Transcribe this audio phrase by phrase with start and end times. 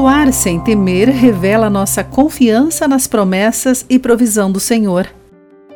[0.00, 5.06] Doar sem temer revela nossa confiança nas promessas e provisão do Senhor.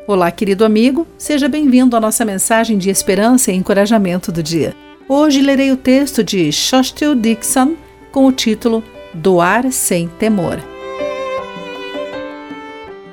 [0.07, 4.75] Olá, querido amigo, seja bem-vindo à nossa mensagem de esperança e encorajamento do dia.
[5.07, 7.75] Hoje lerei o texto de Shostel Dixon
[8.11, 8.83] com o título
[9.13, 10.57] Doar sem temor.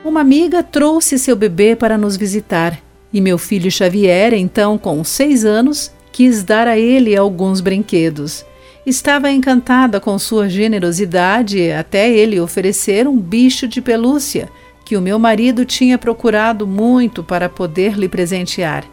[0.03, 2.81] Uma amiga trouxe seu bebê para nos visitar
[3.13, 8.47] e meu filho Xavier, então com seis anos, quis dar a ele alguns brinquedos.
[8.85, 14.49] Estava encantada com sua generosidade até ele oferecer um bicho de pelúcia
[14.85, 18.85] que o meu marido tinha procurado muito para poder lhe presentear.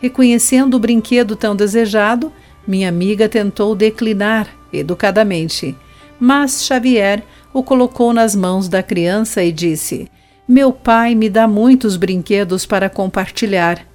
[0.00, 2.32] Reconhecendo o brinquedo tão desejado,
[2.66, 5.76] minha amiga tentou declinar educadamente,
[6.18, 10.08] mas Xavier o colocou nas mãos da criança e disse:
[10.46, 13.91] Meu pai me dá muitos brinquedos para compartilhar.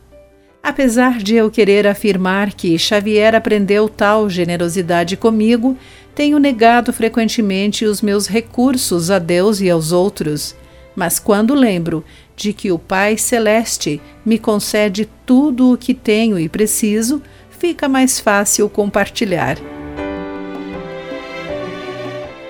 [0.61, 5.77] Apesar de eu querer afirmar que Xavier aprendeu tal generosidade comigo,
[6.13, 10.55] tenho negado frequentemente os meus recursos a Deus e aos outros.
[10.95, 12.03] Mas quando lembro
[12.35, 18.19] de que o Pai Celeste me concede tudo o que tenho e preciso, fica mais
[18.19, 19.76] fácil compartilhar.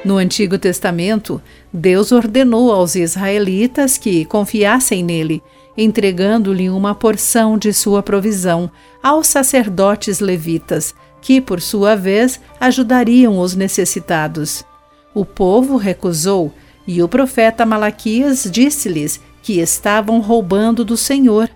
[0.07, 1.41] No Antigo Testamento,
[1.73, 5.43] Deus ordenou aos israelitas que confiassem nele
[5.77, 8.71] entregando-lhe uma porção de sua provisão
[9.03, 14.63] aos sacerdotes levitas, que, por sua vez, ajudariam os necessitados.
[15.13, 16.53] O povo recusou,
[16.87, 21.49] e o profeta Malaquias disse-lhes que estavam roubando do Senhor.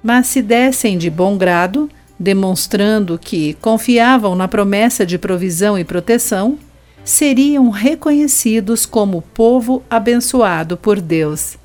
[0.00, 6.56] Mas se dessem de bom grado, demonstrando que confiavam na promessa de provisão e proteção,
[7.06, 11.56] seriam reconhecidos como povo abençoado por Deus